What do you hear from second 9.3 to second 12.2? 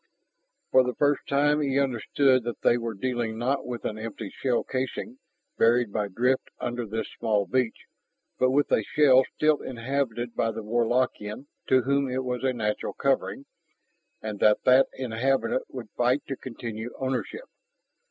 still inhabited by the Warlockian to whom